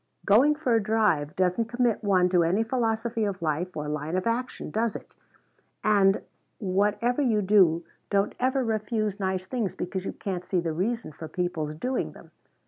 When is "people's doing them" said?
11.27-12.31